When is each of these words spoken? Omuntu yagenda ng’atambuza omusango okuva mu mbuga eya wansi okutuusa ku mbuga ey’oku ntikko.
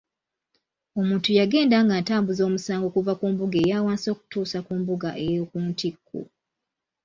Omuntu 0.99 1.29
yagenda 1.39 1.77
ng’atambuza 1.85 2.41
omusango 2.49 2.85
okuva 2.87 3.13
mu 3.21 3.27
mbuga 3.33 3.57
eya 3.63 3.77
wansi 3.85 4.07
okutuusa 4.13 4.57
ku 4.65 4.73
mbuga 4.81 5.09
ey’oku 5.23 5.57
ntikko. 5.67 6.19